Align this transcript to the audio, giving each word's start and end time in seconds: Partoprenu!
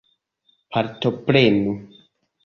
Partoprenu! 0.77 1.75